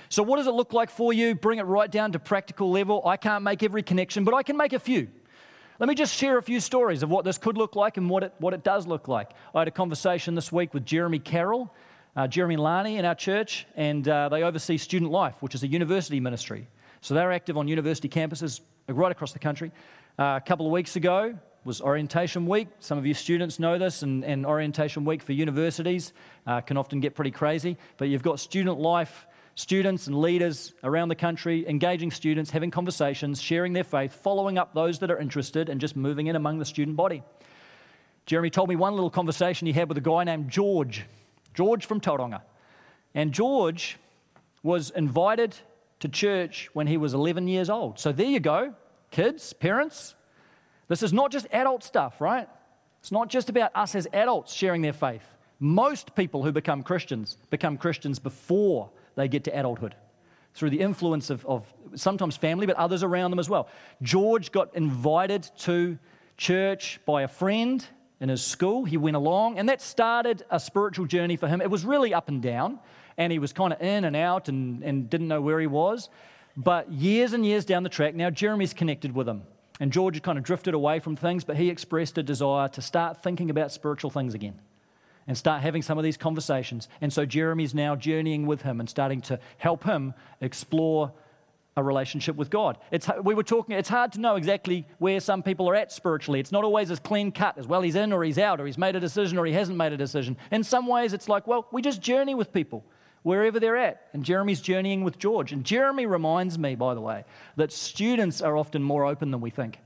[0.09, 1.35] So, what does it look like for you?
[1.35, 3.01] Bring it right down to practical level.
[3.07, 5.07] I can't make every connection, but I can make a few.
[5.77, 8.23] Let me just share a few stories of what this could look like and what
[8.23, 9.31] it, what it does look like.
[9.53, 11.69] I had a conversation this week with Jeremy Carroll,
[12.15, 15.67] uh, Jeremy Lani in our church, and uh, they oversee Student Life, which is a
[15.67, 16.69] university ministry.
[17.01, 19.69] So they're active on university campuses right across the country.
[20.17, 22.69] Uh, a couple of weeks ago was orientation week.
[22.79, 26.13] Some of you students know this, and, and orientation week for universities
[26.47, 27.75] uh, can often get pretty crazy.
[27.97, 33.41] But you've got Student Life students and leaders around the country, engaging students, having conversations,
[33.41, 36.65] sharing their faith, following up those that are interested, and just moving in among the
[36.65, 37.23] student body.
[38.25, 41.05] Jeremy told me one little conversation he had with a guy named George,
[41.53, 42.41] George from Tauranga.
[43.13, 43.97] And George
[44.61, 45.55] was invited
[46.01, 47.97] to church when he was 11 years old.
[47.97, 48.73] So there you go,
[49.09, 50.15] kids, parents.
[50.87, 52.49] This is not just adult stuff, right?
[52.99, 55.23] It's not just about us as adults sharing their faith.
[55.59, 59.95] Most people who become Christians become Christians before they get to adulthood
[60.53, 63.67] through the influence of, of sometimes family, but others around them as well.
[64.01, 65.97] George got invited to
[66.37, 67.85] church by a friend
[68.21, 68.85] in his school.
[68.85, 71.61] He went along, and that started a spiritual journey for him.
[71.61, 72.79] It was really up and down,
[73.17, 76.09] and he was kind of in and out and, and didn't know where he was.
[76.55, 79.43] But years and years down the track, now Jeremy's connected with him.
[79.81, 82.81] And George had kind of drifted away from things, but he expressed a desire to
[82.81, 84.57] start thinking about spiritual things again
[85.27, 86.87] and start having some of these conversations.
[87.01, 91.11] And so Jeremy's now journeying with him and starting to help him explore
[91.77, 92.77] a relationship with God.
[92.91, 96.39] It's, we were talking, it's hard to know exactly where some people are at spiritually.
[96.39, 98.77] It's not always as clean cut as well, he's in or he's out, or he's
[98.77, 100.37] made a decision or he hasn't made a decision.
[100.51, 102.85] In some ways, it's like, well, we just journey with people
[103.23, 104.07] wherever they're at.
[104.13, 105.51] And Jeremy's journeying with George.
[105.51, 107.25] And Jeremy reminds me, by the way,
[107.57, 109.79] that students are often more open than we think.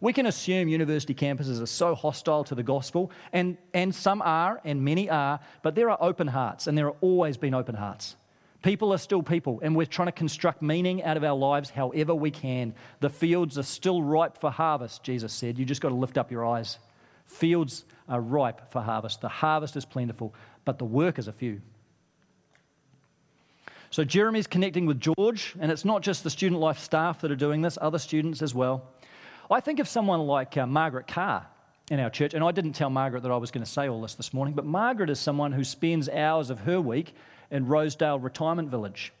[0.00, 4.60] We can assume university campuses are so hostile to the gospel, and, and some are,
[4.64, 8.14] and many are, but there are open hearts, and there have always been open hearts.
[8.62, 12.14] People are still people, and we're trying to construct meaning out of our lives however
[12.14, 12.74] we can.
[13.00, 15.58] The fields are still ripe for harvest, Jesus said.
[15.58, 16.78] You just got to lift up your eyes.
[17.24, 19.20] Fields are ripe for harvest.
[19.20, 20.34] The harvest is plentiful,
[20.64, 21.60] but the workers are few.
[23.90, 27.36] So Jeremy's connecting with George, and it's not just the student life staff that are
[27.36, 28.90] doing this, other students as well.
[29.50, 31.46] I think of someone like uh, Margaret Carr
[31.90, 34.02] in our church, and I didn't tell Margaret that I was going to say all
[34.02, 37.14] this this morning, but Margaret is someone who spends hours of her week
[37.50, 39.14] in Rosedale Retirement Village.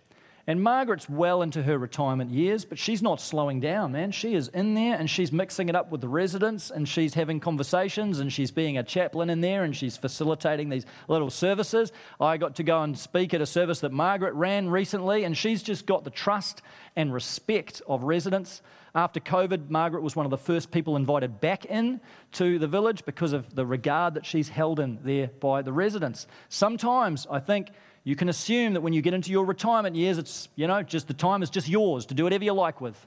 [0.48, 4.12] And Margaret's well into her retirement years, but she's not slowing down, man.
[4.12, 7.38] She is in there and she's mixing it up with the residents and she's having
[7.38, 11.92] conversations and she's being a chaplain in there and she's facilitating these little services.
[12.18, 15.62] I got to go and speak at a service that Margaret ran recently and she's
[15.62, 16.62] just got the trust
[16.96, 18.62] and respect of residents.
[18.94, 22.00] After COVID, Margaret was one of the first people invited back in
[22.32, 26.26] to the village because of the regard that she's held in there by the residents.
[26.48, 27.68] Sometimes I think
[28.04, 31.08] you can assume that when you get into your retirement years, it's, you know, just
[31.08, 33.06] the time is just yours to do whatever you like with.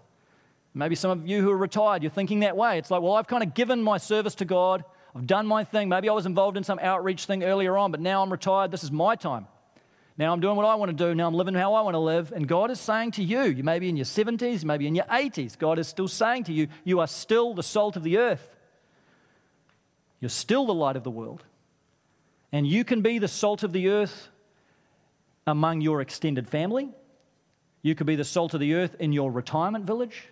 [0.73, 2.77] Maybe some of you who are retired, you're thinking that way.
[2.77, 4.83] It's like, well, I've kind of given my service to God.
[5.15, 5.89] I've done my thing.
[5.89, 8.71] Maybe I was involved in some outreach thing earlier on, but now I'm retired.
[8.71, 9.47] This is my time.
[10.17, 11.15] Now I'm doing what I want to do.
[11.15, 12.31] Now I'm living how I want to live.
[12.31, 14.87] And God is saying to you, you may be in your 70s, you may be
[14.87, 15.57] in your 80s.
[15.57, 18.55] God is still saying to you, you are still the salt of the earth.
[20.19, 21.43] You're still the light of the world.
[22.51, 24.29] And you can be the salt of the earth
[25.47, 26.89] among your extended family.
[27.81, 30.27] You could be the salt of the earth in your retirement village.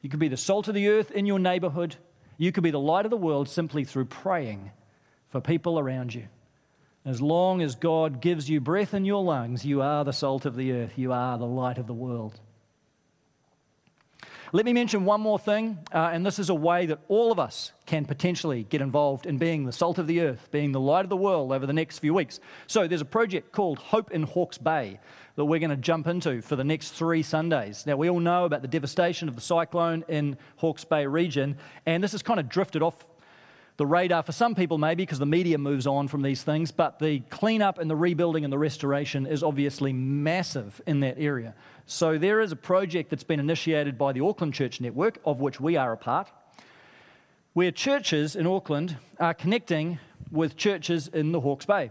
[0.00, 1.96] You could be the salt of the earth in your neighborhood.
[2.38, 4.70] You could be the light of the world simply through praying
[5.28, 6.28] for people around you.
[7.04, 10.56] As long as God gives you breath in your lungs, you are the salt of
[10.56, 10.92] the earth.
[10.96, 12.40] You are the light of the world.
[14.56, 17.38] Let me mention one more thing, uh, and this is a way that all of
[17.38, 21.04] us can potentially get involved in being the salt of the earth, being the light
[21.04, 22.40] of the world over the next few weeks.
[22.66, 24.98] So, there's a project called Hope in Hawke's Bay
[25.34, 27.84] that we're going to jump into for the next three Sundays.
[27.84, 32.02] Now, we all know about the devastation of the cyclone in Hawke's Bay region, and
[32.02, 33.04] this has kind of drifted off
[33.76, 36.98] the radar for some people, maybe because the media moves on from these things, but
[36.98, 41.54] the cleanup and the rebuilding and the restoration is obviously massive in that area.
[41.84, 45.60] So there is a project that's been initiated by the Auckland Church Network, of which
[45.60, 46.28] we are a part,
[47.52, 49.98] where churches in Auckland are connecting
[50.30, 51.90] with churches in the Hawke's Bay.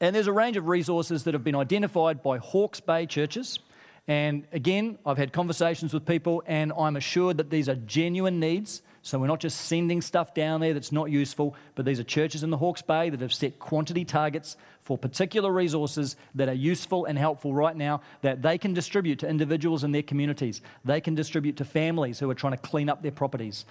[0.00, 3.60] And there's a range of resources that have been identified by Hawke's Bay churches.
[4.08, 8.82] And again, I've had conversations with people, and I'm assured that these are genuine needs
[9.02, 12.42] so we're not just sending stuff down there that's not useful, but these are churches
[12.42, 17.06] in the Hawke's Bay that have set quantity targets for particular resources that are useful
[17.06, 20.60] and helpful right now that they can distribute to individuals in their communities.
[20.84, 23.64] They can distribute to families who are trying to clean up their properties.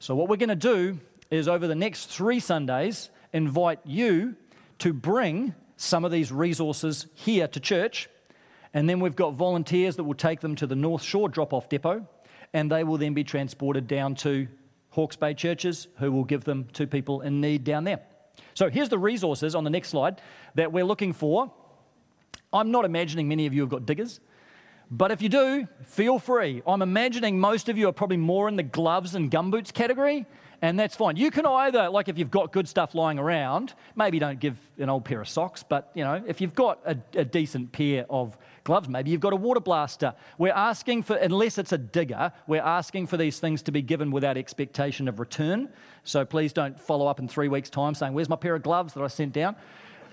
[0.00, 0.98] So, what we're going to do
[1.30, 4.34] is over the next three Sundays, invite you
[4.80, 8.08] to bring some of these resources here to church.
[8.74, 11.68] And then we've got volunteers that will take them to the North Shore drop off
[11.68, 12.06] depot,
[12.52, 14.48] and they will then be transported down to
[14.92, 18.00] Hawke's Bay churches who will give them to people in need down there.
[18.54, 20.20] So here's the resources on the next slide
[20.54, 21.50] that we're looking for.
[22.52, 24.20] I'm not imagining many of you have got diggers,
[24.90, 26.62] but if you do, feel free.
[26.66, 30.26] I'm imagining most of you are probably more in the gloves and gumboots category,
[30.62, 31.16] and that's fine.
[31.16, 34.88] You can either, like if you've got good stuff lying around, maybe don't give an
[34.88, 38.38] old pair of socks, but you know, if you've got a, a decent pair of
[38.64, 38.88] gloves.
[38.88, 40.14] Maybe you've got a water blaster.
[40.38, 44.10] We're asking for, unless it's a digger, we're asking for these things to be given
[44.10, 45.68] without expectation of return.
[46.04, 48.94] So please don't follow up in three weeks' time saying, Where's my pair of gloves
[48.94, 49.56] that I sent down?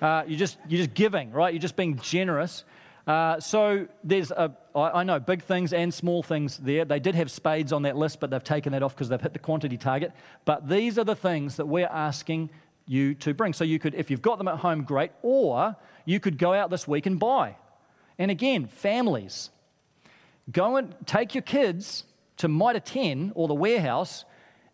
[0.02, 1.54] Uh, you're, just, you're just giving, right?
[1.54, 2.64] You're just being generous.
[3.10, 6.86] Uh, so there's a, I, I know big things and small things there.
[6.86, 9.34] They did have spades on that list, but they've taken that off because they've hit
[9.34, 10.12] the quantity target.
[10.46, 12.52] But these are the things that we're asking
[12.86, 13.54] you to bring.
[13.54, 16.70] So you could, if you've got them at home, great, or you could go out
[16.70, 17.56] this week and buy.
[18.20, 19.50] And again, families,
[20.52, 22.04] go and take your kids
[22.38, 24.24] to Mitre 10 or the warehouse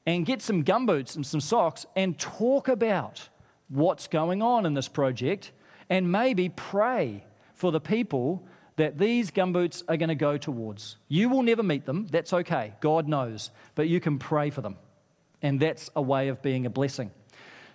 [0.05, 3.29] and get some gumboots and some socks and talk about
[3.69, 5.53] what's going on in this project
[5.89, 7.24] and maybe pray
[7.55, 10.97] for the people that these gumboots are going to go towards.
[11.07, 14.75] You will never meet them, that's okay, God knows, but you can pray for them.
[15.41, 17.11] And that's a way of being a blessing.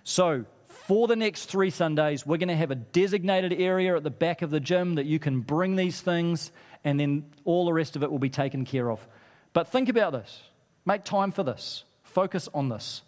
[0.03, 4.09] So, for the next three Sundays, we're going to have a designated area at the
[4.09, 6.51] back of the gym that you can bring these things,
[6.83, 9.05] and then all the rest of it will be taken care of.
[9.53, 10.41] But think about this.
[10.85, 11.83] Make time for this.
[12.03, 13.03] Focus on this.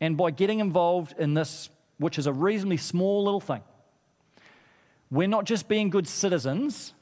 [0.00, 3.62] And by getting involved in this, which is a reasonably small little thing,
[5.10, 6.92] we're not just being good citizens,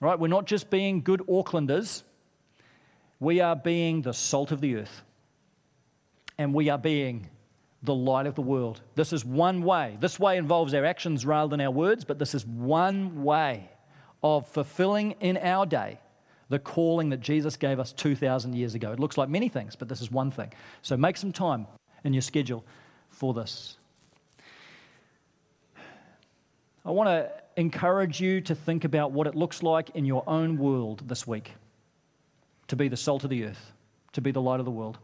[0.00, 0.18] right?
[0.18, 2.02] We're not just being good Aucklanders.
[3.20, 5.02] We are being the salt of the earth.
[6.38, 7.28] And we are being
[7.82, 8.80] the light of the world.
[8.94, 9.96] This is one way.
[10.00, 13.70] This way involves our actions rather than our words, but this is one way
[14.22, 15.98] of fulfilling in our day
[16.48, 18.92] the calling that Jesus gave us 2,000 years ago.
[18.92, 20.52] It looks like many things, but this is one thing.
[20.82, 21.66] So make some time
[22.04, 22.64] in your schedule
[23.08, 23.78] for this.
[26.84, 30.58] I want to encourage you to think about what it looks like in your own
[30.58, 31.52] world this week
[32.68, 33.72] to be the salt of the earth,
[34.14, 34.98] to be the light of the world.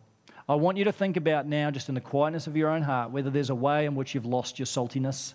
[0.49, 3.11] I want you to think about now, just in the quietness of your own heart,
[3.11, 5.35] whether there's a way in which you've lost your saltiness,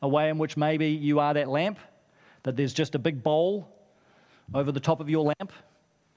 [0.00, 1.78] a way in which maybe you are that lamp,
[2.44, 3.68] that there's just a big bowl
[4.54, 5.52] over the top of your lamp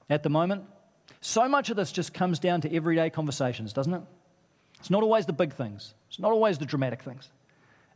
[0.09, 0.63] at the moment.
[1.19, 4.01] So much of this just comes down to everyday conversations, doesn't it?
[4.79, 7.29] It's not always the big things, it's not always the dramatic things.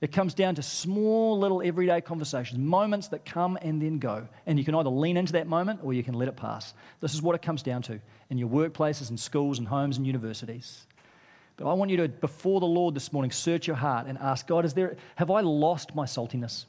[0.02, 4.28] It comes down to small little everyday conversations, moments that come and then go.
[4.46, 6.74] And you can either lean into that moment or you can let it pass.
[7.00, 10.06] This is what it comes down to in your workplaces and schools and homes and
[10.06, 10.86] universities.
[11.58, 14.46] But I want you to, before the Lord this morning, search your heart and ask
[14.46, 16.66] God, is there, have I lost my saltiness?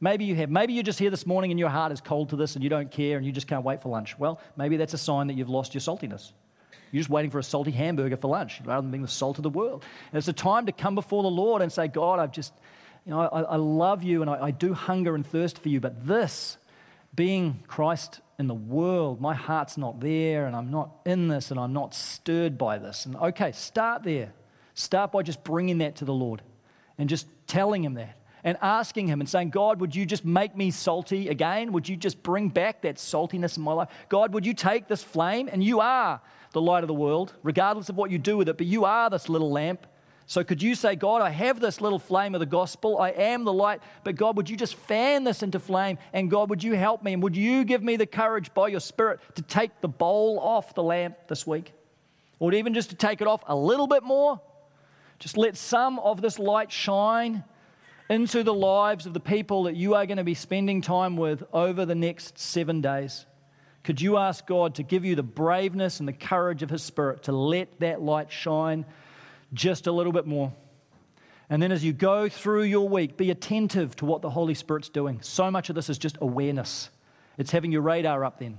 [0.00, 0.50] Maybe you have.
[0.50, 2.70] Maybe you're just here this morning and your heart is cold to this and you
[2.70, 4.18] don't care and you just can't wait for lunch.
[4.18, 6.32] Well, maybe that's a sign that you've lost your saltiness.
[6.90, 9.42] You're just waiting for a salty hamburger for lunch rather than being the salt of
[9.42, 9.84] the world.
[10.12, 12.52] And it's a time to come before the Lord and say, God, I've just,
[13.04, 15.80] you know, I, I love you and I, I do hunger and thirst for you,
[15.80, 16.56] but this,
[17.14, 21.58] being Christ in the world, my heart's not there and I'm not in this and
[21.58, 23.06] I'm not stirred by this.
[23.06, 24.32] And okay, start there.
[24.74, 26.40] Start by just bringing that to the Lord
[26.98, 30.56] and just telling Him that and asking Him and saying, God, would you just make
[30.56, 31.72] me salty again?
[31.72, 33.88] Would you just bring back that saltiness in my life?
[34.08, 35.48] God, would you take this flame?
[35.50, 36.20] And you are
[36.52, 39.10] the light of the world, regardless of what you do with it, but you are
[39.10, 39.86] this little lamp.
[40.26, 42.98] So could you say, God, I have this little flame of the gospel.
[42.98, 45.96] I am the light, but God, would you just fan this into flame?
[46.12, 47.14] And God, would you help me?
[47.14, 50.74] And would you give me the courage by your Spirit to take the bowl off
[50.74, 51.72] the lamp this week?
[52.40, 54.38] Or even just to take it off a little bit more?
[55.18, 57.42] Just let some of this light shine
[58.08, 61.42] into the lives of the people that you are going to be spending time with
[61.52, 63.26] over the next seven days.
[63.84, 67.24] Could you ask God to give you the braveness and the courage of His Spirit
[67.24, 68.84] to let that light shine
[69.52, 70.52] just a little bit more?
[71.50, 74.90] And then as you go through your week, be attentive to what the Holy Spirit's
[74.90, 75.20] doing.
[75.22, 76.90] So much of this is just awareness,
[77.38, 78.58] it's having your radar up then.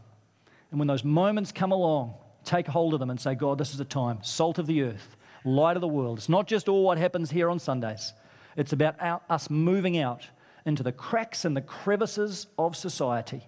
[0.71, 3.79] And when those moments come along, take hold of them and say, God, this is
[3.79, 6.19] a time, salt of the earth, light of the world.
[6.19, 8.13] It's not just all what happens here on Sundays,
[8.59, 10.27] it's about us moving out
[10.65, 13.47] into the cracks and the crevices of society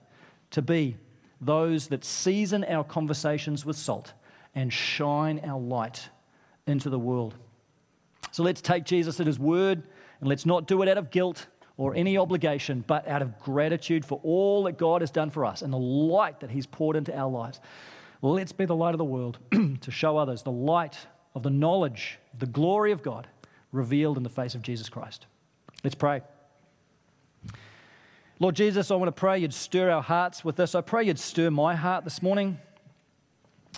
[0.51, 0.95] to be
[1.41, 4.13] those that season our conversations with salt
[4.55, 6.09] and shine our light
[6.65, 7.35] into the world.
[8.31, 9.83] So let's take Jesus at his word
[10.21, 14.05] and let's not do it out of guilt or any obligation, but out of gratitude
[14.05, 17.13] for all that God has done for us and the light that he's poured into
[17.13, 17.59] our lives.
[18.21, 19.39] Let's be the light of the world
[19.81, 20.97] to show others the light
[21.35, 23.27] of the knowledge, the glory of God
[23.71, 25.25] revealed in the face of Jesus Christ.
[25.83, 26.21] Let's pray.
[28.39, 30.73] Lord Jesus, I want to pray you'd stir our hearts with this.
[30.73, 32.57] I pray you'd stir my heart this morning.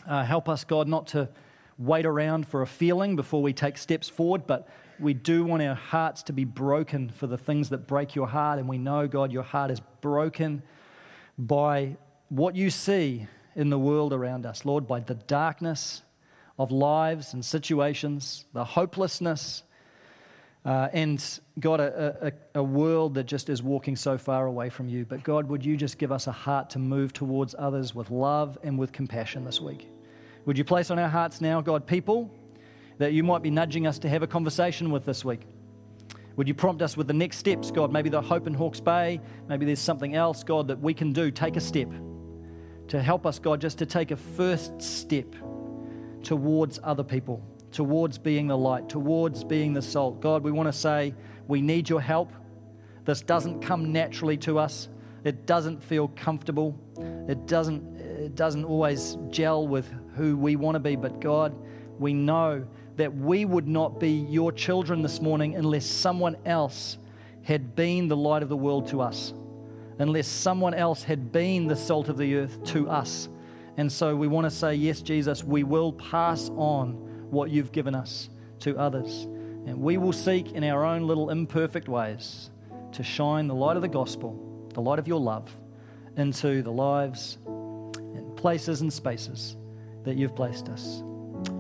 [0.08, 1.30] Uh, help us, God, not to
[1.78, 4.70] wait around for a feeling before we take steps forward, but
[5.00, 8.60] we do want our hearts to be broken for the things that break your heart.
[8.60, 10.64] And we know, God, your heart is broken
[11.38, 11.98] by
[12.30, 16.04] what you see in the world around us, Lord, by the darkness
[16.58, 19.64] of lives and situations, the hopelessness
[20.66, 24.88] uh, and God, a, a, a world that just is walking so far away from
[24.88, 25.05] you.
[25.05, 28.57] But God, would you just give us a heart to move towards others with love
[28.64, 29.89] and with compassion this week?
[30.45, 32.32] Would you place on our hearts now, God, people
[32.97, 35.41] that you might be nudging us to have a conversation with this week?
[36.38, 37.91] Would you prompt us with the next steps, God?
[37.91, 39.20] Maybe the hope in Hawke's Bay.
[39.49, 41.30] Maybe there's something else, God, that we can do.
[41.30, 41.89] Take a step
[42.88, 45.36] to help us, God, just to take a first step
[46.24, 50.21] towards other people towards being the light, towards being the salt.
[50.21, 51.13] God, we want to say
[51.47, 52.32] we need your help.
[53.05, 54.88] This doesn't come naturally to us.
[55.24, 56.80] It doesn't feel comfortable.
[57.28, 60.95] It doesn't, it doesn't always gel with who we want to be.
[60.95, 61.55] But God,
[61.99, 62.65] we know
[62.95, 66.97] that we would not be your children this morning unless someone else
[67.43, 69.34] had been the light of the world to us,
[69.99, 73.28] unless someone else had been the salt of the earth to us.
[73.78, 77.95] And so we want to say, Yes, Jesus, we will pass on what you've given
[77.95, 78.29] us
[78.59, 79.23] to others.
[79.65, 82.49] And we will seek in our own little imperfect ways
[82.93, 85.55] to shine the light of the gospel, the light of your love,
[86.17, 89.55] into the lives and places and spaces
[90.03, 91.03] that you've placed us.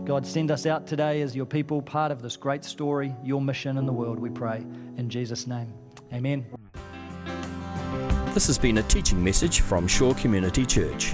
[0.05, 3.77] God, send us out today as your people, part of this great story, your mission
[3.77, 4.65] in the world, we pray.
[4.97, 5.73] In Jesus' name,
[6.13, 6.45] amen.
[8.33, 11.13] This has been a teaching message from Shore Community Church.